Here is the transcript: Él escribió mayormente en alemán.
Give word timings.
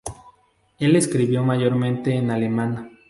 Él 0.79 0.95
escribió 0.95 1.43
mayormente 1.43 2.15
en 2.15 2.31
alemán. 2.31 2.97